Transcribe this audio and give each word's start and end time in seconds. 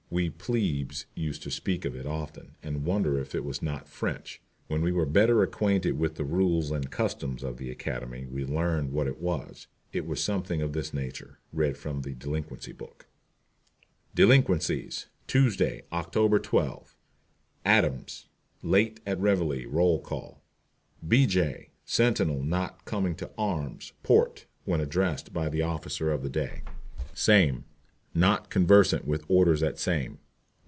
We 0.13 0.29
"plebes" 0.29 1.05
used 1.15 1.41
to 1.43 1.49
speak 1.49 1.85
of 1.85 1.95
it 1.95 2.05
often, 2.05 2.55
and 2.61 2.83
wonder 2.83 3.17
if 3.17 3.33
it 3.33 3.45
was 3.45 3.61
not 3.61 3.87
French. 3.87 4.41
When 4.67 4.81
we 4.81 4.91
were 4.91 5.05
better 5.05 5.41
acquainted 5.41 5.97
with 5.97 6.15
the 6.15 6.25
rules 6.25 6.69
and 6.69 6.91
customs 6.91 7.43
of 7.43 7.55
the 7.55 7.71
Academy 7.71 8.25
we 8.25 8.43
learned 8.43 8.91
what 8.91 9.07
it 9.07 9.19
was. 9.21 9.67
It 9.93 10.05
was 10.05 10.21
something 10.21 10.61
of 10.61 10.73
this 10.73 10.93
nature, 10.93 11.39
read 11.53 11.77
from 11.77 12.01
the 12.01 12.13
"Delinquency 12.13 12.73
Book:" 12.73 13.05
DELINQUENCIES, 14.13 15.05
TUESDAY, 15.27 15.83
OCT. 15.93 16.43
12. 16.43 16.97
ADAMS. 17.63 18.27
Late 18.63 18.99
at 19.05 19.17
reveille 19.17 19.65
roll 19.69 20.01
call. 20.01 20.43
BEJAY. 21.07 21.69
Sentinel 21.85 22.43
not 22.43 22.83
coming 22.83 23.15
to 23.15 23.31
"Arms, 23.37 23.93
Port," 24.03 24.45
when 24.65 24.81
addressed 24.81 25.31
by 25.31 25.47
the 25.47 25.61
officer 25.61 26.11
of 26.11 26.21
the 26.21 26.29
day. 26.29 26.63
SAME. 27.13 27.63
Not 28.13 28.49
conversant 28.49 29.05
with 29.07 29.23
orders 29.29 29.63
at 29.63 29.79
same. 29.79 30.19